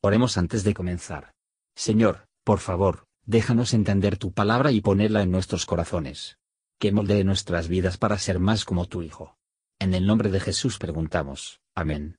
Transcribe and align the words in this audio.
Oremos 0.00 0.38
antes 0.38 0.62
de 0.62 0.74
comenzar. 0.74 1.32
Señor, 1.74 2.28
por 2.44 2.60
favor, 2.60 3.06
déjanos 3.26 3.74
entender 3.74 4.16
tu 4.16 4.32
palabra 4.32 4.70
y 4.70 4.80
ponerla 4.80 5.22
en 5.22 5.32
nuestros 5.32 5.66
corazones. 5.66 6.38
Que 6.78 6.92
moldee 6.92 7.24
nuestras 7.24 7.66
vidas 7.66 7.98
para 7.98 8.16
ser 8.18 8.38
más 8.38 8.64
como 8.64 8.86
tu 8.86 9.02
Hijo. 9.02 9.36
En 9.80 9.94
el 9.94 10.06
nombre 10.06 10.30
de 10.30 10.38
Jesús 10.38 10.78
preguntamos. 10.78 11.60
Amén. 11.74 12.16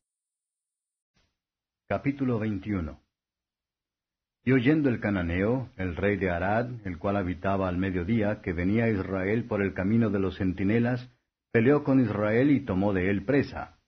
Capítulo 1.87 2.37
21 2.37 3.01
Y 4.43 4.51
oyendo 4.51 4.89
el 4.89 4.99
cananeo, 4.99 5.69
el 5.77 5.95
rey 5.95 6.17
de 6.17 6.31
Arad, 6.31 6.85
el 6.85 6.99
cual 6.99 7.15
habitaba 7.15 7.69
al 7.69 7.77
mediodía, 7.77 8.41
que 8.41 8.51
venía 8.51 8.85
a 8.85 8.89
Israel 8.89 9.45
por 9.45 9.61
el 9.61 9.73
camino 9.73 10.09
de 10.09 10.19
los 10.19 10.37
centinelas, 10.37 11.09
peleó 11.53 11.85
con 11.85 12.01
Israel 12.01 12.51
y 12.51 12.59
tomó 12.65 12.91
de 12.91 13.09
él 13.09 13.23
presa. 13.23 13.79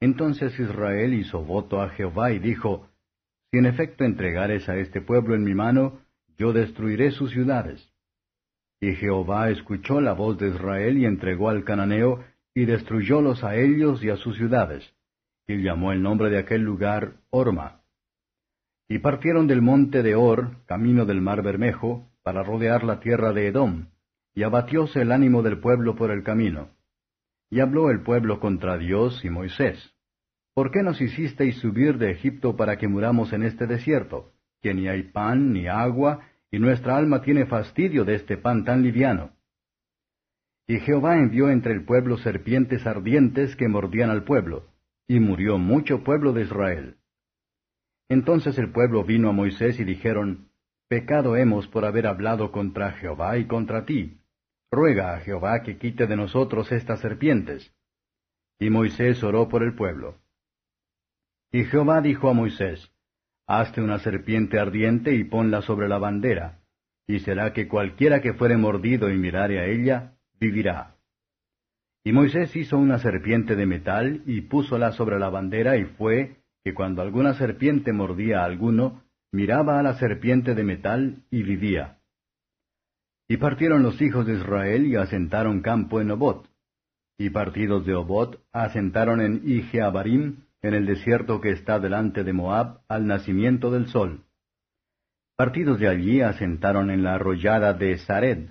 Entonces 0.00 0.58
Israel 0.58 1.12
hizo 1.12 1.42
voto 1.42 1.82
a 1.82 1.90
Jehová 1.90 2.32
y 2.32 2.38
dijo, 2.38 2.89
si 3.50 3.58
en 3.58 3.66
efecto 3.66 4.04
entregares 4.04 4.68
a 4.68 4.76
este 4.76 5.00
pueblo 5.00 5.34
en 5.34 5.42
mi 5.42 5.54
mano, 5.54 6.00
yo 6.38 6.52
destruiré 6.52 7.10
sus 7.10 7.32
ciudades. 7.32 7.92
Y 8.80 8.94
Jehová 8.94 9.50
escuchó 9.50 10.00
la 10.00 10.12
voz 10.12 10.38
de 10.38 10.48
Israel 10.48 10.98
y 10.98 11.04
entregó 11.04 11.50
al 11.50 11.64
cananeo, 11.64 12.24
y 12.54 12.64
destruyólos 12.64 13.44
a 13.44 13.56
ellos 13.56 14.02
y 14.02 14.10
a 14.10 14.16
sus 14.16 14.36
ciudades. 14.36 14.88
Y 15.46 15.62
llamó 15.62 15.92
el 15.92 16.02
nombre 16.02 16.30
de 16.30 16.38
aquel 16.38 16.62
lugar 16.62 17.14
Orma. 17.30 17.82
Y 18.88 18.98
partieron 18.98 19.46
del 19.46 19.62
monte 19.62 20.02
de 20.02 20.14
Or, 20.14 20.64
camino 20.66 21.04
del 21.04 21.20
mar 21.20 21.42
Bermejo, 21.42 22.08
para 22.22 22.42
rodear 22.42 22.84
la 22.84 23.00
tierra 23.00 23.32
de 23.32 23.48
Edom, 23.48 23.86
y 24.34 24.44
abatióse 24.44 25.02
el 25.02 25.12
ánimo 25.12 25.42
del 25.42 25.58
pueblo 25.58 25.96
por 25.96 26.10
el 26.10 26.22
camino. 26.22 26.70
Y 27.50 27.60
habló 27.60 27.90
el 27.90 28.02
pueblo 28.02 28.40
contra 28.40 28.78
Dios 28.78 29.24
y 29.24 29.30
Moisés. 29.30 29.92
¿Por 30.60 30.72
qué 30.72 30.82
nos 30.82 31.00
hicisteis 31.00 31.56
subir 31.56 31.96
de 31.96 32.10
Egipto 32.10 32.54
para 32.54 32.76
que 32.76 32.86
muramos 32.86 33.32
en 33.32 33.44
este 33.44 33.66
desierto, 33.66 34.34
que 34.60 34.74
ni 34.74 34.88
hay 34.88 35.04
pan 35.04 35.54
ni 35.54 35.68
agua, 35.68 36.28
y 36.50 36.58
nuestra 36.58 36.98
alma 36.98 37.22
tiene 37.22 37.46
fastidio 37.46 38.04
de 38.04 38.16
este 38.16 38.36
pan 38.36 38.66
tan 38.66 38.82
liviano? 38.82 39.30
Y 40.66 40.80
Jehová 40.80 41.16
envió 41.16 41.48
entre 41.48 41.72
el 41.72 41.86
pueblo 41.86 42.18
serpientes 42.18 42.86
ardientes 42.86 43.56
que 43.56 43.68
mordían 43.68 44.10
al 44.10 44.24
pueblo, 44.24 44.66
y 45.08 45.18
murió 45.18 45.56
mucho 45.56 46.04
pueblo 46.04 46.34
de 46.34 46.42
Israel. 46.42 46.96
Entonces 48.10 48.58
el 48.58 48.70
pueblo 48.70 49.02
vino 49.02 49.30
a 49.30 49.32
Moisés 49.32 49.80
y 49.80 49.84
dijeron, 49.84 50.50
Pecado 50.90 51.36
hemos 51.36 51.68
por 51.68 51.86
haber 51.86 52.06
hablado 52.06 52.52
contra 52.52 52.92
Jehová 52.92 53.38
y 53.38 53.46
contra 53.46 53.86
ti. 53.86 54.20
Ruega 54.70 55.14
a 55.14 55.20
Jehová 55.20 55.62
que 55.62 55.78
quite 55.78 56.06
de 56.06 56.16
nosotros 56.16 56.70
estas 56.70 57.00
serpientes. 57.00 57.72
Y 58.58 58.68
Moisés 58.68 59.24
oró 59.24 59.48
por 59.48 59.62
el 59.62 59.74
pueblo. 59.74 60.19
Y 61.52 61.64
Jehová 61.64 62.00
dijo 62.00 62.30
a 62.30 62.34
Moisés, 62.34 62.92
Hazte 63.46 63.80
una 63.80 63.98
serpiente 63.98 64.60
ardiente 64.60 65.14
y 65.14 65.24
ponla 65.24 65.62
sobre 65.62 65.88
la 65.88 65.98
bandera, 65.98 66.60
y 67.08 67.18
será 67.18 67.52
que 67.52 67.66
cualquiera 67.66 68.20
que 68.20 68.34
fuere 68.34 68.56
mordido 68.56 69.10
y 69.10 69.16
mirare 69.16 69.58
a 69.58 69.66
ella, 69.66 70.12
vivirá. 70.38 70.94
Y 72.04 72.12
Moisés 72.12 72.54
hizo 72.54 72.78
una 72.78 72.98
serpiente 72.98 73.56
de 73.56 73.66
metal 73.66 74.22
y 74.26 74.42
púsola 74.42 74.92
sobre 74.92 75.18
la 75.18 75.28
bandera 75.28 75.76
y 75.76 75.84
fue 75.84 76.36
que 76.64 76.72
cuando 76.72 77.02
alguna 77.02 77.34
serpiente 77.34 77.92
mordía 77.92 78.40
a 78.40 78.44
alguno, 78.44 79.02
miraba 79.32 79.78
a 79.78 79.82
la 79.82 79.94
serpiente 79.94 80.54
de 80.54 80.64
metal 80.64 81.24
y 81.30 81.42
vivía. 81.42 81.98
Y 83.28 83.36
partieron 83.36 83.82
los 83.82 84.00
hijos 84.00 84.26
de 84.26 84.34
Israel 84.34 84.86
y 84.86 84.96
asentaron 84.96 85.60
campo 85.60 86.00
en 86.00 86.10
Obot. 86.10 86.48
Y 87.18 87.30
partidos 87.30 87.84
de 87.84 87.94
Obot 87.94 88.40
asentaron 88.52 89.20
en 89.20 89.42
Ijeabarim, 89.44 90.44
en 90.62 90.74
el 90.74 90.86
desierto 90.86 91.40
que 91.40 91.50
está 91.50 91.78
delante 91.78 92.22
de 92.22 92.32
Moab, 92.32 92.80
al 92.88 93.06
nacimiento 93.06 93.70
del 93.70 93.86
sol. 93.86 94.24
Partidos 95.36 95.78
de 95.80 95.88
allí 95.88 96.20
asentaron 96.20 96.90
en 96.90 97.02
la 97.02 97.14
arroyada 97.14 97.72
de 97.72 97.96
Sared. 97.98 98.50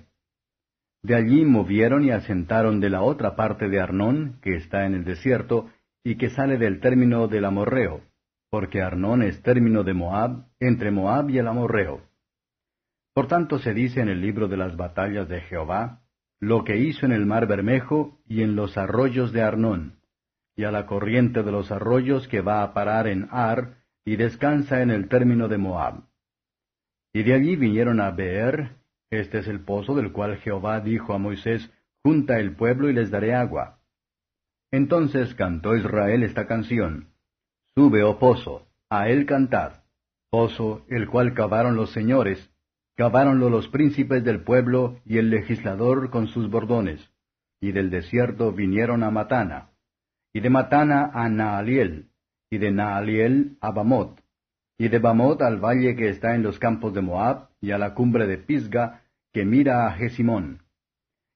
De 1.02 1.14
allí 1.14 1.44
movieron 1.44 2.04
y 2.04 2.10
asentaron 2.10 2.80
de 2.80 2.90
la 2.90 3.02
otra 3.02 3.36
parte 3.36 3.68
de 3.68 3.80
Arnón, 3.80 4.38
que 4.42 4.56
está 4.56 4.86
en 4.86 4.94
el 4.94 5.04
desierto, 5.04 5.70
y 6.02 6.16
que 6.16 6.30
sale 6.30 6.58
del 6.58 6.80
término 6.80 7.28
del 7.28 7.44
Amorreo, 7.44 8.02
porque 8.50 8.82
Arnón 8.82 9.22
es 9.22 9.40
término 9.42 9.84
de 9.84 9.94
Moab, 9.94 10.46
entre 10.58 10.90
Moab 10.90 11.30
y 11.30 11.38
el 11.38 11.46
Amorreo. 11.46 12.02
Por 13.14 13.28
tanto 13.28 13.58
se 13.58 13.72
dice 13.72 14.00
en 14.00 14.08
el 14.08 14.20
libro 14.20 14.48
de 14.48 14.56
las 14.56 14.76
batallas 14.76 15.28
de 15.28 15.42
Jehová, 15.42 16.00
lo 16.40 16.64
que 16.64 16.78
hizo 16.78 17.06
en 17.06 17.12
el 17.12 17.26
mar 17.26 17.46
Bermejo 17.46 18.18
y 18.26 18.42
en 18.42 18.56
los 18.56 18.76
arroyos 18.76 19.32
de 19.32 19.42
Arnón 19.42 19.99
y 20.60 20.64
a 20.64 20.70
la 20.70 20.84
corriente 20.84 21.42
de 21.42 21.52
los 21.52 21.72
arroyos 21.72 22.28
que 22.28 22.42
va 22.42 22.62
a 22.62 22.74
parar 22.74 23.06
en 23.06 23.28
Ar, 23.30 23.78
y 24.04 24.16
descansa 24.16 24.82
en 24.82 24.90
el 24.90 25.08
término 25.08 25.48
de 25.48 25.56
Moab. 25.56 26.02
Y 27.14 27.22
de 27.22 27.32
allí 27.32 27.56
vinieron 27.56 27.98
a 27.98 28.10
Beer, 28.10 28.76
este 29.08 29.38
es 29.38 29.48
el 29.48 29.60
pozo 29.60 29.94
del 29.94 30.12
cual 30.12 30.36
Jehová 30.36 30.80
dijo 30.80 31.14
a 31.14 31.18
Moisés, 31.18 31.72
Junta 32.04 32.38
el 32.38 32.56
pueblo 32.56 32.90
y 32.90 32.92
les 32.92 33.10
daré 33.10 33.34
agua. 33.34 33.78
Entonces 34.70 35.34
cantó 35.34 35.74
Israel 35.76 36.24
esta 36.24 36.46
canción, 36.46 37.08
Sube, 37.74 38.02
oh 38.02 38.18
pozo, 38.18 38.66
a 38.90 39.08
él 39.08 39.24
cantad, 39.24 39.84
pozo 40.28 40.84
el 40.90 41.08
cual 41.08 41.32
cavaron 41.32 41.74
los 41.74 41.90
señores, 41.92 42.50
caváronlo 42.98 43.48
los 43.48 43.66
príncipes 43.68 44.22
del 44.24 44.42
pueblo 44.42 45.00
y 45.06 45.16
el 45.16 45.30
legislador 45.30 46.10
con 46.10 46.26
sus 46.26 46.50
bordones, 46.50 47.10
y 47.62 47.72
del 47.72 47.88
desierto 47.88 48.52
vinieron 48.52 49.02
a 49.02 49.10
Matana 49.10 49.69
y 50.32 50.40
de 50.40 50.50
Matana 50.50 51.10
a 51.12 51.28
Naaliel, 51.28 52.08
y 52.50 52.58
de 52.58 52.70
Naaliel 52.70 53.56
a 53.60 53.70
Bamot, 53.70 54.20
y 54.78 54.88
de 54.88 54.98
Bamot 54.98 55.42
al 55.42 55.58
valle 55.58 55.96
que 55.96 56.08
está 56.08 56.34
en 56.34 56.42
los 56.42 56.58
campos 56.58 56.94
de 56.94 57.00
Moab, 57.00 57.48
y 57.60 57.72
a 57.72 57.78
la 57.78 57.94
cumbre 57.94 58.26
de 58.26 58.38
Pisga, 58.38 59.02
que 59.32 59.44
mira 59.44 59.86
a 59.86 59.92
Jesimón. 59.92 60.62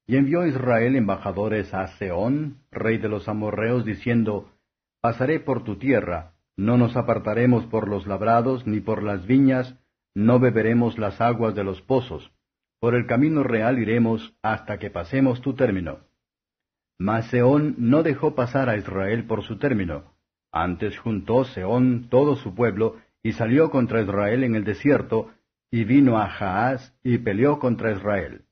Y 0.07 0.17
envió 0.17 0.47
Israel 0.47 0.97
embajadores 0.97 1.73
a 1.73 1.87
Seón, 1.99 2.59
rey 2.71 2.99
de 2.99 3.09
los 3.09 3.29
amorreos, 3.29 3.85
diciendo, 3.85 4.51
Pasaré 5.01 5.41
por 5.41 5.65
tu 5.65 5.77
tierra, 5.77 6.33
no 6.57 6.77
nos 6.77 6.97
apartaremos 6.97 7.67
por 7.67 7.89
los 7.89 8.07
labrados, 8.07 8.67
ni 8.67 8.81
por 8.81 9.03
las 9.03 9.27
viñas, 9.27 9.77
no 10.15 10.39
beberemos 10.39 10.99
las 10.99 11.21
aguas 11.21 11.55
de 11.55 11.65
los 11.65 11.83
pozos, 11.83 12.33
por 12.81 12.95
el 12.95 13.07
camino 13.07 13.43
real 13.43 13.79
iremos 13.79 14.35
hasta 14.43 14.79
que 14.79 14.91
pasemos 14.91 15.41
tu 15.41 15.55
término. 15.55 16.01
Mas 16.99 17.27
Seón 17.27 17.75
no 17.79 18.03
dejó 18.03 18.35
pasar 18.35 18.69
a 18.69 18.77
Israel 18.77 19.27
por 19.27 19.43
su 19.43 19.59
término. 19.59 20.15
Antes 20.53 20.99
juntó 20.99 21.45
Seón 21.45 22.09
todo 22.09 22.37
su 22.37 22.55
pueblo, 22.55 22.97
y 23.23 23.33
salió 23.33 23.71
contra 23.71 24.03
Israel 24.03 24.45
en 24.45 24.55
el 24.55 24.65
desierto, 24.65 25.33
y 25.71 25.85
vino 25.85 26.19
a 26.19 26.29
Jaaz, 26.29 26.95
y 27.03 27.19
peleó 27.19 27.59
contra 27.59 27.93
Israel. 27.93 28.45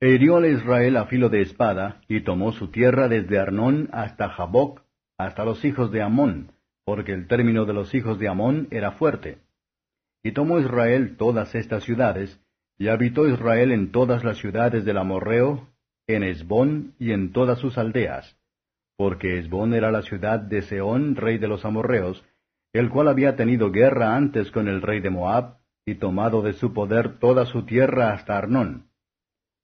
E 0.00 0.08
hirióle 0.08 0.50
Israel 0.50 0.96
a 0.96 1.06
filo 1.06 1.28
de 1.28 1.42
espada, 1.42 2.00
y 2.08 2.22
tomó 2.22 2.50
su 2.50 2.72
tierra 2.72 3.08
desde 3.08 3.38
Arnón 3.38 3.88
hasta 3.92 4.30
Jaboc, 4.30 4.82
hasta 5.16 5.44
los 5.44 5.64
hijos 5.64 5.92
de 5.92 6.02
Amón, 6.02 6.50
porque 6.84 7.12
el 7.12 7.28
término 7.28 7.66
de 7.66 7.74
los 7.74 7.94
hijos 7.94 8.18
de 8.18 8.26
Amón 8.26 8.66
era 8.72 8.92
fuerte. 8.92 9.38
Y 10.24 10.32
tomó 10.32 10.58
Israel 10.58 11.16
todas 11.16 11.54
estas 11.54 11.84
ciudades, 11.84 12.40
y 12.78 12.88
habitó 12.88 13.28
Israel 13.28 13.70
en 13.70 13.92
todas 13.92 14.24
las 14.24 14.38
ciudades 14.38 14.84
del 14.84 14.98
Amorreo, 14.98 15.68
en 16.14 16.22
Esbón 16.22 16.94
y 16.98 17.12
en 17.12 17.32
todas 17.32 17.58
sus 17.58 17.78
aldeas, 17.78 18.36
porque 18.96 19.38
Esbón 19.38 19.74
era 19.74 19.90
la 19.90 20.02
ciudad 20.02 20.40
de 20.40 20.62
Seón, 20.62 21.16
rey 21.16 21.38
de 21.38 21.48
los 21.48 21.64
amorreos, 21.64 22.24
el 22.72 22.88
cual 22.88 23.08
había 23.08 23.36
tenido 23.36 23.70
guerra 23.70 24.16
antes 24.16 24.50
con 24.50 24.68
el 24.68 24.82
rey 24.82 25.00
de 25.00 25.10
Moab, 25.10 25.58
y 25.84 25.96
tomado 25.96 26.42
de 26.42 26.52
su 26.52 26.72
poder 26.72 27.18
toda 27.18 27.44
su 27.46 27.64
tierra 27.64 28.12
hasta 28.12 28.38
Arnón. 28.38 28.86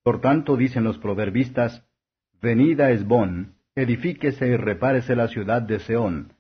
Por 0.02 0.20
tanto 0.20 0.56
dicen 0.56 0.84
los 0.84 0.98
proverbistas, 0.98 1.86
Venid 2.40 2.80
a 2.80 2.90
Esbón, 2.90 3.54
edifíquese 3.74 4.48
y 4.48 4.56
repárese 4.56 5.14
la 5.16 5.28
ciudad 5.28 5.62
de 5.62 5.78
Seón, 5.80 6.32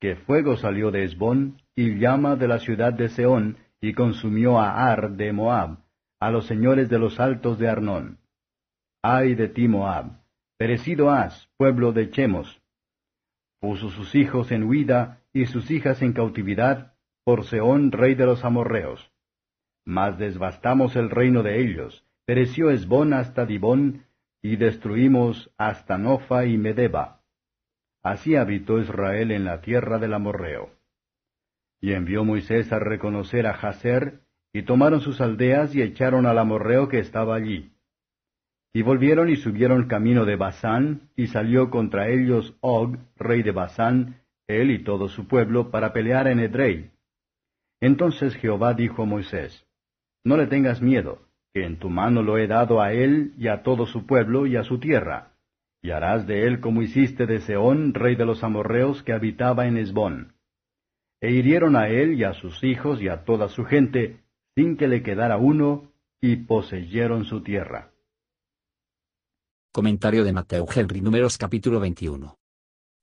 que 0.00 0.16
fuego 0.16 0.56
salió 0.56 0.90
de 0.90 1.04
Esbón, 1.04 1.62
y 1.74 1.98
llama 1.98 2.36
de 2.36 2.48
la 2.48 2.58
ciudad 2.58 2.92
de 2.92 3.08
Seón, 3.08 3.58
y 3.80 3.92
consumió 3.92 4.58
a 4.58 4.90
Ar 4.90 5.12
de 5.12 5.32
Moab, 5.32 5.78
a 6.20 6.30
los 6.30 6.46
señores 6.46 6.88
de 6.88 6.98
los 6.98 7.20
altos 7.20 7.58
de 7.58 7.68
Arnón. 7.68 8.18
Ay 9.08 9.36
de 9.36 9.46
ti, 9.46 9.68
Moab, 9.68 10.18
perecido 10.58 11.12
has, 11.12 11.48
pueblo 11.56 11.92
de 11.92 12.10
Chemos. 12.10 12.60
Puso 13.60 13.88
sus 13.90 14.16
hijos 14.16 14.50
en 14.50 14.64
huida 14.64 15.22
y 15.32 15.46
sus 15.46 15.70
hijas 15.70 16.02
en 16.02 16.12
cautividad 16.12 16.94
por 17.24 17.44
Seón, 17.44 17.92
rey 17.92 18.16
de 18.16 18.26
los 18.26 18.44
amorreos. 18.44 19.12
Mas 19.84 20.18
desbastamos 20.18 20.96
el 20.96 21.10
reino 21.10 21.44
de 21.44 21.60
ellos, 21.60 22.04
pereció 22.24 22.68
Esbón 22.72 23.12
hasta 23.12 23.46
Dibón, 23.46 24.06
y 24.42 24.56
destruimos 24.56 25.54
hasta 25.56 25.98
Nofa 25.98 26.44
y 26.46 26.58
Medeba. 26.58 27.22
Así 28.02 28.34
habitó 28.34 28.80
Israel 28.80 29.30
en 29.30 29.44
la 29.44 29.60
tierra 29.60 30.00
del 30.00 30.14
amorreo. 30.14 30.72
Y 31.80 31.92
envió 31.92 32.24
Moisés 32.24 32.72
a 32.72 32.80
reconocer 32.80 33.46
a 33.46 33.54
Jaser, 33.54 34.22
y 34.52 34.62
tomaron 34.62 35.00
sus 35.00 35.20
aldeas 35.20 35.76
y 35.76 35.82
echaron 35.82 36.26
al 36.26 36.38
amorreo 36.38 36.88
que 36.88 36.98
estaba 36.98 37.36
allí. 37.36 37.75
Y 38.76 38.82
volvieron 38.82 39.30
y 39.30 39.36
subieron 39.36 39.88
camino 39.88 40.26
de 40.26 40.36
Basán, 40.36 41.08
y 41.16 41.28
salió 41.28 41.70
contra 41.70 42.10
ellos 42.10 42.58
Og, 42.60 42.98
rey 43.16 43.42
de 43.42 43.50
Basán, 43.50 44.20
él 44.46 44.70
y 44.70 44.84
todo 44.84 45.08
su 45.08 45.26
pueblo, 45.26 45.70
para 45.70 45.94
pelear 45.94 46.28
en 46.28 46.40
Edrei, 46.40 46.90
Entonces 47.80 48.34
Jehová 48.34 48.74
dijo 48.74 49.04
a 49.04 49.06
Moisés, 49.06 49.66
No 50.24 50.36
le 50.36 50.46
tengas 50.46 50.82
miedo, 50.82 51.22
que 51.54 51.64
en 51.64 51.78
tu 51.78 51.88
mano 51.88 52.22
lo 52.22 52.36
he 52.36 52.46
dado 52.46 52.82
a 52.82 52.92
él 52.92 53.32
y 53.38 53.48
a 53.48 53.62
todo 53.62 53.86
su 53.86 54.04
pueblo 54.04 54.46
y 54.46 54.56
a 54.56 54.62
su 54.62 54.78
tierra, 54.78 55.32
y 55.80 55.92
harás 55.92 56.26
de 56.26 56.46
él 56.46 56.60
como 56.60 56.82
hiciste 56.82 57.24
de 57.24 57.40
Seón, 57.40 57.94
rey 57.94 58.14
de 58.14 58.26
los 58.26 58.44
amorreos, 58.44 59.02
que 59.02 59.14
habitaba 59.14 59.66
en 59.68 59.78
Esbón. 59.78 60.34
E 61.22 61.30
hirieron 61.30 61.76
a 61.76 61.88
él 61.88 62.12
y 62.12 62.24
a 62.24 62.34
sus 62.34 62.62
hijos 62.62 63.00
y 63.00 63.08
a 63.08 63.24
toda 63.24 63.48
su 63.48 63.64
gente, 63.64 64.20
sin 64.54 64.76
que 64.76 64.86
le 64.86 65.02
quedara 65.02 65.38
uno, 65.38 65.92
y 66.20 66.36
poseyeron 66.36 67.24
su 67.24 67.42
tierra. 67.42 67.95
Comentario 69.76 70.24
de 70.24 70.32
Mateo 70.32 70.66
Henry 70.74 71.02
Números 71.02 71.36
capítulo 71.36 71.80
21. 71.80 72.38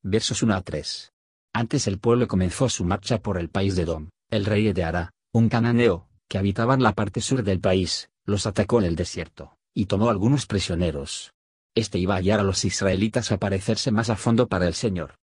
Versos 0.01 0.41
1 0.41 0.55
a 0.55 0.61
3. 0.63 1.13
Antes 1.53 1.85
el 1.85 1.99
pueblo 1.99 2.27
comenzó 2.27 2.67
su 2.67 2.83
marcha 2.83 3.19
por 3.19 3.37
el 3.37 3.49
país 3.49 3.75
de 3.75 3.85
Dom, 3.85 4.09
el 4.31 4.43
rey 4.43 4.73
de 4.73 4.83
Ara, 4.83 5.11
un 5.31 5.49
cananeo, 5.49 6.07
que 6.27 6.39
habitaba 6.39 6.73
en 6.73 6.81
la 6.81 6.93
parte 6.93 7.21
sur 7.21 7.43
del 7.43 7.59
país, 7.59 8.09
los 8.25 8.47
atacó 8.47 8.79
en 8.79 8.85
el 8.85 8.95
desierto, 8.95 9.55
y 9.75 9.85
tomó 9.85 10.09
algunos 10.09 10.47
prisioneros. 10.47 11.31
Este 11.75 11.99
iba 11.99 12.15
a 12.15 12.17
hallar 12.17 12.39
a 12.39 12.43
los 12.43 12.65
israelitas 12.65 13.31
a 13.31 13.37
parecerse 13.37 13.91
más 13.91 14.09
a 14.09 14.15
fondo 14.15 14.47
para 14.47 14.65
el 14.65 14.73
Señor. 14.73 15.13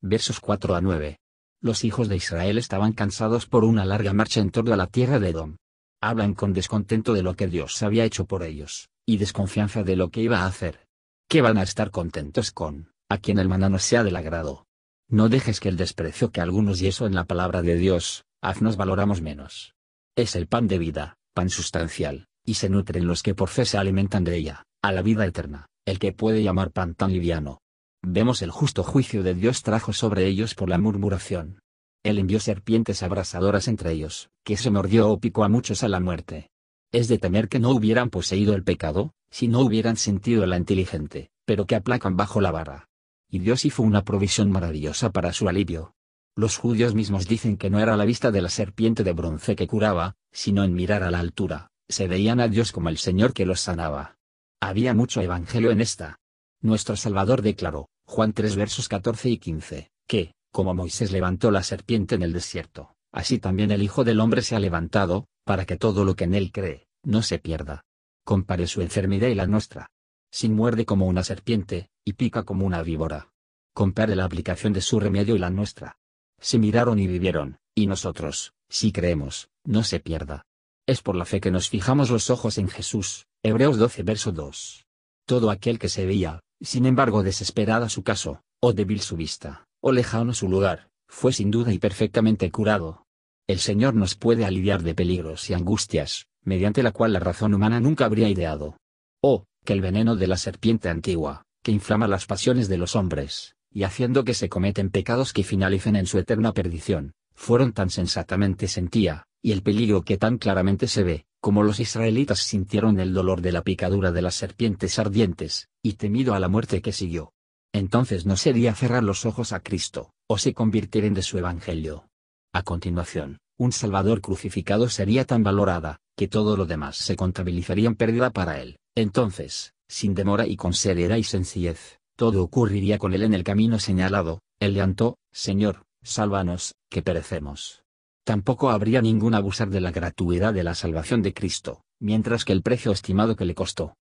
Versos 0.00 0.40
4 0.40 0.74
a 0.74 0.80
9. 0.80 1.18
Los 1.60 1.84
hijos 1.84 2.08
de 2.08 2.16
Israel 2.16 2.56
estaban 2.56 2.94
cansados 2.94 3.44
por 3.44 3.64
una 3.64 3.84
larga 3.84 4.14
marcha 4.14 4.40
en 4.40 4.48
torno 4.48 4.72
a 4.72 4.78
la 4.78 4.86
tierra 4.86 5.18
de 5.18 5.28
Edom. 5.28 5.56
Hablan 6.00 6.34
con 6.34 6.52
descontento 6.52 7.12
de 7.12 7.24
lo 7.24 7.34
que 7.34 7.48
Dios 7.48 7.82
había 7.82 8.04
hecho 8.04 8.24
por 8.24 8.44
ellos, 8.44 8.88
y 9.04 9.16
desconfianza 9.16 9.82
de 9.82 9.96
lo 9.96 10.10
que 10.10 10.20
iba 10.20 10.40
a 10.40 10.46
hacer. 10.46 10.86
¿Qué 11.28 11.42
van 11.42 11.58
a 11.58 11.62
estar 11.62 11.90
contentos 11.90 12.52
con, 12.52 12.92
a 13.08 13.18
quien 13.18 13.40
el 13.40 13.48
maná 13.48 13.68
no 13.68 13.80
sea 13.80 14.04
del 14.04 14.14
agrado? 14.14 14.66
No 15.08 15.28
dejes 15.28 15.58
que 15.58 15.68
el 15.68 15.76
desprecio 15.76 16.30
que 16.30 16.40
algunos 16.40 16.80
y 16.82 16.86
eso 16.86 17.06
en 17.06 17.16
la 17.16 17.24
palabra 17.24 17.62
de 17.62 17.74
Dios, 17.74 18.24
haznos 18.40 18.76
valoramos 18.76 19.22
menos. 19.22 19.74
Es 20.16 20.36
el 20.36 20.46
pan 20.46 20.68
de 20.68 20.78
vida, 20.78 21.16
pan 21.34 21.50
sustancial, 21.50 22.28
y 22.44 22.54
se 22.54 22.68
nutren 22.68 23.08
los 23.08 23.24
que 23.24 23.34
por 23.34 23.48
fe 23.48 23.64
se 23.64 23.76
alimentan 23.76 24.22
de 24.22 24.36
ella, 24.36 24.62
a 24.82 24.92
la 24.92 25.02
vida 25.02 25.26
eterna, 25.26 25.66
el 25.84 25.98
que 25.98 26.12
puede 26.12 26.44
llamar 26.44 26.70
pan 26.70 26.94
tan 26.94 27.12
liviano. 27.12 27.60
Vemos 28.02 28.40
el 28.42 28.52
justo 28.52 28.84
juicio 28.84 29.24
de 29.24 29.34
Dios 29.34 29.64
trajo 29.64 29.92
sobre 29.92 30.26
ellos 30.26 30.54
por 30.54 30.68
la 30.68 30.78
murmuración. 30.78 31.58
Él 32.02 32.18
envió 32.18 32.40
serpientes 32.40 33.02
abrasadoras 33.02 33.68
entre 33.68 33.92
ellos, 33.92 34.30
que 34.44 34.56
se 34.56 34.70
mordió 34.70 35.10
o 35.10 35.20
picó 35.20 35.44
a 35.44 35.48
muchos 35.48 35.82
a 35.82 35.88
la 35.88 36.00
muerte. 36.00 36.50
Es 36.92 37.08
de 37.08 37.18
temer 37.18 37.48
que 37.48 37.58
no 37.58 37.70
hubieran 37.70 38.10
poseído 38.10 38.54
el 38.54 38.64
pecado, 38.64 39.12
si 39.30 39.48
no 39.48 39.60
hubieran 39.60 39.96
sentido 39.96 40.46
la 40.46 40.56
inteligente, 40.56 41.30
pero 41.44 41.66
que 41.66 41.74
aplacan 41.74 42.16
bajo 42.16 42.40
la 42.40 42.50
vara. 42.50 42.88
Y 43.30 43.40
Dios 43.40 43.64
hizo 43.64 43.82
una 43.82 44.04
provisión 44.04 44.50
maravillosa 44.50 45.10
para 45.10 45.32
su 45.32 45.48
alivio. 45.48 45.94
Los 46.34 46.56
judíos 46.56 46.94
mismos 46.94 47.26
dicen 47.26 47.56
que 47.56 47.68
no 47.68 47.80
era 47.80 47.96
la 47.96 48.04
vista 48.04 48.30
de 48.30 48.40
la 48.40 48.48
serpiente 48.48 49.04
de 49.04 49.12
bronce 49.12 49.56
que 49.56 49.66
curaba, 49.66 50.14
sino 50.32 50.64
en 50.64 50.72
mirar 50.72 51.02
a 51.02 51.10
la 51.10 51.18
altura, 51.18 51.70
se 51.88 52.06
veían 52.06 52.40
a 52.40 52.48
Dios 52.48 52.72
como 52.72 52.88
el 52.90 52.98
Señor 52.98 53.32
que 53.32 53.44
los 53.46 53.60
sanaba. 53.60 54.16
Había 54.60 54.94
mucho 54.94 55.20
evangelio 55.20 55.70
en 55.70 55.80
esta. 55.80 56.20
Nuestro 56.60 56.96
Salvador 56.96 57.42
declaró, 57.42 57.88
Juan 58.06 58.32
3 58.32 58.56
versos 58.56 58.88
14 58.88 59.30
y 59.30 59.38
15, 59.38 59.90
que, 60.06 60.34
como 60.50 60.74
Moisés 60.74 61.12
levantó 61.12 61.50
la 61.50 61.62
serpiente 61.62 62.14
en 62.14 62.22
el 62.22 62.32
desierto, 62.32 62.96
así 63.12 63.38
también 63.38 63.70
el 63.70 63.82
Hijo 63.82 64.04
del 64.04 64.20
Hombre 64.20 64.42
se 64.42 64.56
ha 64.56 64.60
levantado, 64.60 65.26
para 65.44 65.66
que 65.66 65.76
todo 65.76 66.04
lo 66.04 66.16
que 66.16 66.24
en 66.24 66.34
él 66.34 66.52
cree, 66.52 66.88
no 67.02 67.22
se 67.22 67.38
pierda. 67.38 67.84
Compare 68.24 68.66
su 68.66 68.82
enfermedad 68.82 69.28
y 69.28 69.34
la 69.34 69.46
nuestra. 69.46 69.90
Si 70.30 70.48
muerde 70.48 70.84
como 70.84 71.06
una 71.06 71.24
serpiente, 71.24 71.90
y 72.04 72.14
pica 72.14 72.42
como 72.42 72.66
una 72.66 72.82
víbora. 72.82 73.30
Compare 73.74 74.16
la 74.16 74.24
aplicación 74.24 74.72
de 74.72 74.80
su 74.80 75.00
remedio 75.00 75.36
y 75.36 75.38
la 75.38 75.50
nuestra. 75.50 75.96
Se 76.40 76.58
miraron 76.58 76.98
y 76.98 77.06
vivieron, 77.06 77.58
y 77.74 77.86
nosotros, 77.86 78.52
si 78.68 78.92
creemos, 78.92 79.48
no 79.64 79.84
se 79.84 80.00
pierda. 80.00 80.44
Es 80.86 81.02
por 81.02 81.16
la 81.16 81.24
fe 81.24 81.40
que 81.40 81.50
nos 81.50 81.68
fijamos 81.68 82.10
los 82.10 82.30
ojos 82.30 82.58
en 82.58 82.68
Jesús, 82.68 83.26
Hebreos 83.42 83.78
12 83.78 84.02
verso 84.02 84.32
2. 84.32 84.86
Todo 85.26 85.50
aquel 85.50 85.78
que 85.78 85.88
se 85.88 86.06
veía, 86.06 86.40
sin 86.60 86.86
embargo 86.86 87.22
desesperada 87.22 87.88
su 87.88 88.02
caso, 88.02 88.42
o 88.60 88.72
débil 88.72 89.00
su 89.00 89.16
vista, 89.16 89.67
o 89.80 89.92
lejano 89.92 90.34
su 90.34 90.48
lugar, 90.48 90.90
fue 91.08 91.32
sin 91.32 91.50
duda 91.50 91.72
y 91.72 91.78
perfectamente 91.78 92.50
curado. 92.50 93.06
El 93.46 93.58
Señor 93.58 93.94
nos 93.94 94.14
puede 94.14 94.44
aliviar 94.44 94.82
de 94.82 94.94
peligros 94.94 95.48
y 95.48 95.54
angustias, 95.54 96.26
mediante 96.44 96.82
la 96.82 96.92
cual 96.92 97.12
la 97.12 97.20
razón 97.20 97.54
humana 97.54 97.80
nunca 97.80 98.04
habría 98.04 98.28
ideado. 98.28 98.76
O, 99.22 99.44
que 99.64 99.72
el 99.72 99.80
veneno 99.80 100.16
de 100.16 100.26
la 100.26 100.36
serpiente 100.36 100.88
antigua, 100.88 101.44
que 101.62 101.72
inflama 101.72 102.08
las 102.08 102.26
pasiones 102.26 102.68
de 102.68 102.78
los 102.78 102.94
hombres, 102.96 103.54
y 103.70 103.84
haciendo 103.84 104.24
que 104.24 104.34
se 104.34 104.48
cometen 104.48 104.90
pecados 104.90 105.32
que 105.32 105.44
finalicen 105.44 105.96
en 105.96 106.06
su 106.06 106.18
eterna 106.18 106.52
perdición, 106.52 107.12
fueron 107.34 107.72
tan 107.72 107.90
sensatamente 107.90 108.68
sentía, 108.68 109.24
y 109.40 109.52
el 109.52 109.62
peligro 109.62 110.02
que 110.02 110.18
tan 110.18 110.38
claramente 110.38 110.88
se 110.88 111.04
ve, 111.04 111.24
como 111.40 111.62
los 111.62 111.80
israelitas 111.80 112.40
sintieron 112.40 112.98
el 112.98 113.14
dolor 113.14 113.40
de 113.40 113.52
la 113.52 113.62
picadura 113.62 114.10
de 114.12 114.22
las 114.22 114.34
serpientes 114.34 114.98
ardientes, 114.98 115.68
y 115.82 115.94
temido 115.94 116.34
a 116.34 116.40
la 116.40 116.48
muerte 116.48 116.82
que 116.82 116.92
siguió. 116.92 117.32
Entonces 117.72 118.26
no 118.26 118.36
sería 118.36 118.74
cerrar 118.74 119.04
los 119.04 119.26
ojos 119.26 119.52
a 119.52 119.60
Cristo, 119.60 120.10
o 120.28 120.38
se 120.38 120.54
convirtieren 120.54 121.08
en 121.08 121.14
de 121.14 121.22
su 121.22 121.38
evangelio. 121.38 122.08
A 122.52 122.62
continuación, 122.62 123.38
un 123.58 123.72
Salvador 123.72 124.20
crucificado 124.20 124.88
sería 124.88 125.24
tan 125.24 125.42
valorada, 125.42 125.98
que 126.16 126.28
todo 126.28 126.56
lo 126.56 126.66
demás 126.66 126.96
se 126.96 127.16
contabilizaría 127.16 127.88
en 127.88 127.94
pérdida 127.94 128.30
para 128.30 128.60
él. 128.60 128.78
Entonces, 128.94 129.74
sin 129.88 130.14
demora 130.14 130.46
y 130.46 130.56
con 130.56 130.72
seriedad 130.72 131.16
y 131.16 131.24
sencillez, 131.24 131.98
todo 132.16 132.42
ocurriría 132.42 132.98
con 132.98 133.14
él 133.14 133.22
en 133.22 133.34
el 133.34 133.44
camino 133.44 133.78
señalado, 133.78 134.40
el 134.60 134.74
llanto, 134.74 135.18
Señor, 135.32 135.84
sálvanos, 136.02 136.74
que 136.90 137.02
perecemos 137.02 137.82
tampoco 138.28 138.68
habría 138.68 139.00
ningún 139.00 139.34
abusar 139.34 139.70
de 139.70 139.80
la 139.80 139.90
gratuidad 139.90 140.52
de 140.52 140.62
la 140.62 140.74
salvación 140.74 141.22
de 141.22 141.32
Cristo, 141.32 141.80
mientras 141.98 142.44
que 142.44 142.52
el 142.52 142.60
precio 142.60 142.92
estimado 142.92 143.36
que 143.36 143.46
le 143.46 143.54
costó. 143.54 143.96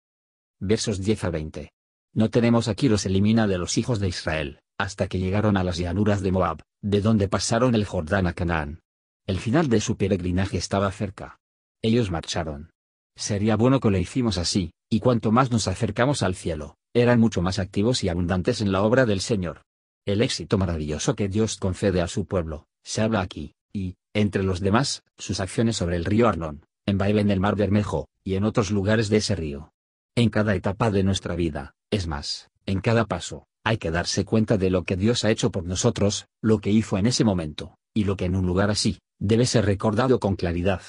Versos 0.61 1.01
10 1.01 1.25
a 1.25 1.29
20. 1.29 1.71
No 2.13 2.29
tenemos 2.29 2.67
aquí 2.67 2.89
los 2.89 3.05
elimina 3.05 3.47
de 3.47 3.57
los 3.57 3.77
hijos 3.77 3.99
de 3.99 4.07
Israel, 4.07 4.59
hasta 4.77 5.07
que 5.07 5.19
llegaron 5.19 5.57
a 5.57 5.63
las 5.63 5.77
llanuras 5.77 6.21
de 6.21 6.31
Moab, 6.31 6.61
de 6.81 7.01
donde 7.01 7.27
pasaron 7.27 7.73
el 7.73 7.85
Jordán 7.85 8.27
a 8.27 8.33
Canaán. 8.33 8.81
El 9.25 9.39
final 9.39 9.67
de 9.67 9.81
su 9.81 9.97
peregrinaje 9.97 10.57
estaba 10.57 10.91
cerca. 10.91 11.39
Ellos 11.81 12.11
marcharon. 12.11 12.71
Sería 13.15 13.55
bueno 13.55 13.79
que 13.79 13.89
lo 13.89 13.97
hicimos 13.97 14.37
así, 14.37 14.71
y 14.89 14.99
cuanto 14.99 15.31
más 15.31 15.51
nos 15.51 15.67
acercamos 15.67 16.21
al 16.21 16.35
cielo, 16.35 16.75
eran 16.93 17.19
mucho 17.19 17.41
más 17.41 17.57
activos 17.57 18.03
y 18.03 18.09
abundantes 18.09 18.61
en 18.61 18.71
la 18.71 18.83
obra 18.83 19.05
del 19.05 19.21
Señor. 19.21 19.63
El 20.05 20.21
éxito 20.21 20.57
maravilloso 20.57 21.15
que 21.15 21.29
Dios 21.29 21.57
concede 21.57 22.01
a 22.01 22.07
su 22.07 22.25
pueblo, 22.25 22.67
se 22.83 23.01
habla 23.01 23.21
aquí, 23.21 23.55
y, 23.71 23.95
entre 24.13 24.43
los 24.43 24.59
demás, 24.59 25.03
sus 25.17 25.39
acciones 25.39 25.77
sobre 25.77 25.95
el 25.95 26.05
río 26.05 26.27
Arnón, 26.27 26.65
en 26.85 26.97
Baile 26.97 27.21
en 27.21 27.31
el 27.31 27.39
Mar 27.39 27.55
Bermejo, 27.55 28.07
y 28.23 28.35
en 28.35 28.43
otros 28.43 28.69
lugares 28.69 29.09
de 29.09 29.17
ese 29.17 29.35
río. 29.35 29.71
En 30.15 30.29
cada 30.29 30.53
etapa 30.53 30.91
de 30.91 31.03
nuestra 31.03 31.35
vida, 31.35 31.73
es 31.93 32.07
más, 32.07 32.49
en 32.65 32.81
cada 32.81 33.05
paso, 33.05 33.45
hay 33.63 33.77
que 33.77 33.91
darse 33.91 34.25
cuenta 34.25 34.57
de 34.57 34.71
lo 34.71 34.83
que 34.83 34.97
Dios 34.97 35.23
ha 35.23 35.29
hecho 35.29 35.51
por 35.51 35.63
nosotros, 35.63 36.25
lo 36.41 36.57
que 36.57 36.71
hizo 36.71 36.97
en 36.97 37.05
ese 37.05 37.23
momento, 37.23 37.77
y 37.93 38.05
lo 38.05 38.17
que 38.17 38.25
en 38.25 38.35
un 38.35 38.47
lugar 38.47 38.71
así, 38.71 38.97
debe 39.19 39.45
ser 39.45 39.65
recordado 39.65 40.19
con 40.19 40.35
claridad. 40.35 40.81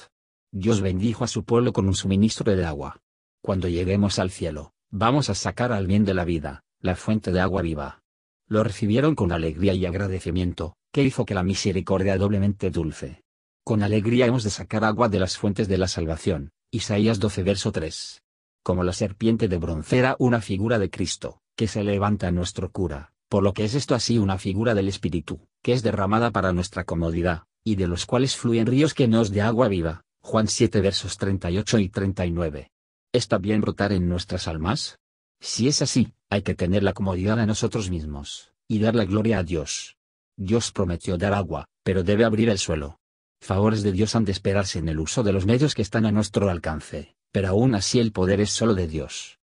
Dios 0.51 0.81
bendijo 0.81 1.23
a 1.23 1.29
su 1.29 1.45
pueblo 1.45 1.75
con 1.75 1.89
un 1.89 1.95
suministro 1.95 2.57
de 2.57 2.65
agua. 2.65 3.03
Cuando 3.43 3.69
lleguemos 3.69 4.19
al 4.19 4.31
cielo, 4.31 4.73
vamos 4.91 5.29
a 5.29 5.35
sacar 5.35 5.73
al 5.73 5.87
bien 5.87 6.07
de 6.07 6.15
la 6.15 6.25
vida, 6.25 6.65
la 6.81 6.97
fuente 6.97 7.33
de 7.33 7.41
agua 7.41 7.61
viva. 7.61 8.03
Lo 8.49 8.65
recibieron 8.65 9.15
con 9.15 9.31
alegría 9.31 9.75
y 9.75 9.85
agradecimiento, 9.85 10.77
que 10.91 11.03
hizo 11.03 11.27
que 11.27 11.35
la 11.35 11.43
misericordia 11.43 12.17
doblemente 12.17 12.71
dulce. 12.71 13.23
Con 13.63 13.83
alegría 13.83 14.25
hemos 14.25 14.43
de 14.43 14.51
sacar 14.51 14.85
agua 14.85 15.11
de 15.11 15.19
las 15.19 15.37
fuentes 15.37 15.69
de 15.69 15.77
la 15.77 15.89
salvación. 15.89 16.51
Isaías 16.71 17.21
12 17.21 17.43
verso 17.43 17.73
3. 17.73 18.24
Como 18.65 18.83
la 18.83 18.95
serpiente 18.95 19.47
de 19.47 19.59
broncera 19.59 20.17
una 20.19 20.41
figura 20.41 20.79
de 20.79 20.89
Cristo, 20.89 21.43
que 21.55 21.69
se 21.69 21.85
levanta 21.85 22.31
nuestro 22.31 22.73
cura, 22.73 23.13
por 23.29 23.43
lo 23.43 23.53
que 23.53 23.67
es 23.67 23.75
esto 23.75 23.95
así 23.95 24.17
una 24.17 24.39
figura 24.39 24.73
del 24.73 24.89
Espíritu, 24.89 25.47
que 25.63 25.75
es 25.75 25.83
derramada 25.83 26.31
para 26.31 26.55
nuestra 26.55 26.85
comodidad, 26.85 27.43
y 27.63 27.77
de 27.77 27.89
los 27.89 28.07
cuales 28.07 28.39
fluyen 28.39 28.65
ríos 28.67 28.95
que 28.95 29.07
nos 29.07 29.31
de 29.33 29.43
agua 29.43 29.69
viva. 29.69 30.01
Juan 30.23 30.49
7 30.49 30.81
versos 30.81 31.19
38 31.19 31.79
y 31.79 31.91
39. 31.91 32.71
¿Está 33.13 33.37
bien 33.37 33.61
brotar 33.61 33.93
en 33.93 34.09
nuestras 34.09 34.49
almas? 34.49 34.99
Si 35.41 35.69
es 35.69 35.83
así, 35.83 36.15
hay 36.31 36.41
que 36.41 36.55
tener 36.55 36.83
la 36.83 36.95
comodidad 36.95 37.39
a 37.39 37.45
nosotros 37.45 37.91
mismos, 37.91 38.55
y 38.67 38.79
dar 38.79 38.95
la 38.95 39.05
gloria 39.05 39.41
a 39.41 39.43
Dios. 39.43 39.99
Dios 40.39 40.73
prometió 40.73 41.19
dar 41.19 41.35
agua, 41.35 41.67
pero 41.83 42.03
debe 42.03 42.25
abrir 42.25 42.49
el 42.49 42.57
suelo. 42.57 42.99
Favores 43.43 43.83
de 43.83 43.93
Dios 43.93 44.17
han 44.17 44.25
de 44.25 44.33
esperarse 44.33 44.79
en 44.79 44.89
el 44.89 45.01
uso 45.01 45.23
de 45.23 45.35
los 45.35 45.45
medios 45.45 45.75
que 45.75 45.83
están 45.83 46.07
a 46.07 46.13
nuestro 46.13 46.49
alcance, 46.49 47.15
pero 47.35 47.49
aún 47.49 47.75
así 47.75 47.99
el 47.99 48.13
poder 48.13 48.41
es 48.41 48.51
solo 48.51 48.75
de 48.75 48.87
Dios. 48.87 49.41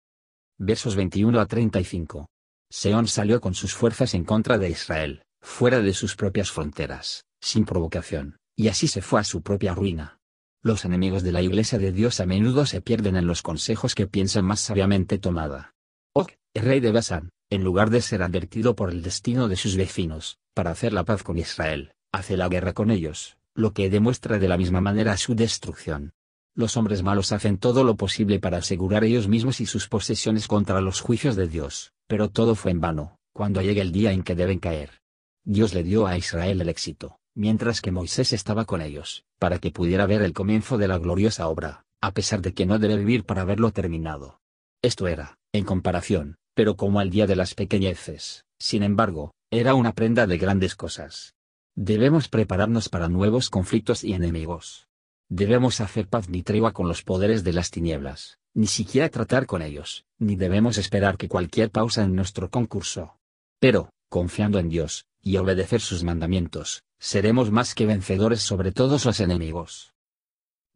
Versos 0.59 0.97
21 0.97 1.39
a 1.39 1.47
35. 1.47 2.29
Seón 2.69 3.07
salió 3.07 3.41
con 3.41 3.55
sus 3.55 3.75
fuerzas 3.75 4.13
en 4.15 4.25
contra 4.25 4.59
de 4.59 4.69
Israel, 4.69 5.23
fuera 5.41 5.81
de 5.81 5.95
sus 5.95 6.17
propias 6.17 6.51
fronteras, 6.51 7.27
sin 7.41 7.65
provocación, 7.65 8.39
y 8.57 8.67
así 8.67 8.89
se 8.89 9.03
fue 9.03 9.21
a 9.21 9.25
su 9.25 9.41
propia 9.41 9.73
ruina. 9.73 10.19
Los 10.65 10.85
enemigos 10.85 11.23
de 11.23 11.31
la 11.31 11.43
iglesia 11.43 11.79
de 11.79 11.93
Dios 11.93 12.19
a 12.19 12.27
menudo 12.27 12.67
se 12.67 12.81
pierden 12.81 13.15
en 13.15 13.29
los 13.29 13.43
consejos 13.43 13.95
que 13.95 14.09
piensan 14.09 14.45
más 14.45 14.59
sabiamente 14.59 15.19
tomada. 15.19 15.77
Og, 16.13 16.33
rey 16.55 16.81
de 16.81 16.91
Basán, 16.91 17.31
en 17.51 17.63
lugar 17.63 17.91
de 17.91 18.03
ser 18.03 18.25
advertido 18.25 18.75
por 18.75 18.91
el 18.91 19.01
destino 19.01 19.47
de 19.47 19.55
sus 19.55 19.77
vecinos, 19.77 20.39
para 20.55 20.73
hacer 20.73 20.93
la 20.93 21.05
paz 21.05 21.23
con 21.23 21.39
Israel, 21.39 21.93
hace 22.11 22.37
la 22.37 22.49
guerra 22.49 22.73
con 22.73 22.91
ellos, 22.91 23.37
lo 23.55 23.73
que 23.73 23.91
demuestra 23.91 24.41
de 24.41 24.49
la 24.49 24.59
misma 24.59 24.81
manera 24.81 25.17
su 25.17 25.37
destrucción. 25.37 26.16
Los 26.57 26.79
hombres 26.79 27.03
malos 27.03 27.33
hacen 27.33 27.59
todo 27.59 27.85
lo 27.85 27.97
posible 27.97 28.41
para 28.41 28.57
asegurar 28.57 29.05
ellos 29.05 29.29
mismos 29.29 29.61
y 29.61 29.67
sus 29.67 29.89
posesiones 29.89 30.49
contra 30.49 30.81
los 30.81 31.03
juicios 31.03 31.37
de 31.37 31.49
Dios, 31.49 31.93
pero 32.07 32.31
todo 32.31 32.55
fue 32.55 32.71
en 32.71 32.81
vano, 32.81 33.19
cuando 33.35 33.61
llegue 33.61 33.83
el 33.83 33.93
día 33.93 34.13
en 34.13 34.23
que 34.23 34.35
deben 34.35 34.59
caer. 34.59 35.03
Dios 35.45 35.75
le 35.75 35.83
dio 35.83 36.07
a 36.07 36.17
Israel 36.17 36.63
el 36.63 36.71
éxito, 36.71 37.19
mientras 37.35 37.83
que 37.83 37.93
Moisés 37.93 38.33
estaba 38.33 38.65
con 38.65 38.81
ellos, 38.81 39.27
para 39.39 39.59
que 39.59 39.71
pudiera 39.71 40.07
ver 40.07 40.23
el 40.23 40.33
comienzo 40.33 40.79
de 40.79 40.89
la 40.89 40.97
gloriosa 40.97 41.47
obra, 41.47 41.85
a 42.01 42.13
pesar 42.13 42.41
de 42.41 42.55
que 42.55 42.65
no 42.65 42.79
debe 42.79 42.97
vivir 42.97 43.25
para 43.25 43.45
verlo 43.45 43.71
terminado. 43.71 44.41
Esto 44.81 45.09
era, 45.09 45.37
en 45.53 45.67
comparación, 45.67 46.37
pero 46.55 46.75
como 46.75 47.01
al 47.01 47.11
día 47.11 47.27
de 47.27 47.37
las 47.37 47.55
pequeñeces, 47.55 48.47
sin 48.59 48.83
embargo, 48.83 49.35
era 49.51 49.75
una 49.75 49.93
prenda 49.93 50.27
de 50.27 50.39
grandes 50.39 50.75
cosas. 50.75 51.35
Debemos 51.75 52.29
prepararnos 52.29 52.89
para 52.89 53.11
nuevos 53.11 53.51
conflictos 53.51 54.05
y 54.05 54.15
enemigos. 54.15 54.86
Debemos 55.29 55.81
hacer 55.81 56.07
paz 56.07 56.29
ni 56.29 56.43
tregua 56.43 56.73
con 56.73 56.87
los 56.87 57.03
poderes 57.03 57.43
de 57.43 57.53
las 57.53 57.73
tinieblas, 57.73 58.39
ni 58.55 58.69
siquiera 58.69 59.09
tratar 59.09 59.47
con 59.47 59.61
ellos, 59.61 60.05
ni 60.19 60.37
debemos 60.37 60.79
esperar 60.79 61.17
que 61.17 61.29
cualquier 61.29 61.71
pausa 61.71 62.05
en 62.05 62.15
nuestro 62.15 62.49
concurso. 62.49 63.19
Pero, 63.59 63.91
confiando 64.09 64.61
en 64.61 64.69
Dios, 64.69 65.05
y 65.21 65.37
obedecer 65.39 65.81
sus 65.81 66.05
mandamientos, 66.05 66.85
seremos 67.01 67.51
más 67.51 67.75
que 67.75 67.87
vencedores 67.87 68.41
sobre 68.41 68.71
todos 68.71 69.05
los 69.05 69.19
enemigos. 69.19 69.95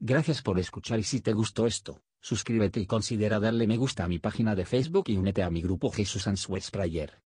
Gracias 0.00 0.42
por 0.42 0.58
escuchar 0.58 0.98
y 0.98 1.04
si 1.04 1.20
te 1.20 1.32
gustó 1.32 1.66
esto, 1.66 2.02
suscríbete 2.20 2.80
y 2.80 2.86
considera 2.86 3.38
darle 3.38 3.68
me 3.68 3.76
gusta 3.76 4.02
a 4.02 4.08
mi 4.08 4.18
página 4.18 4.56
de 4.56 4.64
Facebook 4.64 5.04
y 5.06 5.16
únete 5.16 5.44
a 5.44 5.50
mi 5.50 5.62
grupo 5.62 5.92
Jesús 5.92 6.26
Answers 6.26 6.72
Prayer. 6.72 7.22